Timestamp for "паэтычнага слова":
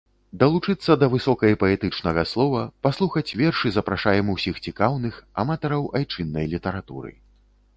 1.63-2.63